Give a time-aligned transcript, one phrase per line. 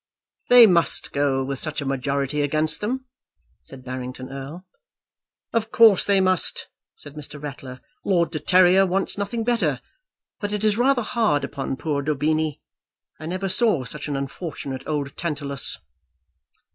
[0.49, 3.05] "They must go, with such a majority against them,"
[3.61, 4.65] said Barrington Erle.
[5.53, 7.39] "Of course they must," said Mr.
[7.39, 7.81] Ratler.
[8.03, 9.79] "Lord de Terrier wants nothing better,
[10.39, 12.61] but it is rather hard upon poor Daubeny.
[13.19, 15.77] I never saw such an unfortunate old Tantalus."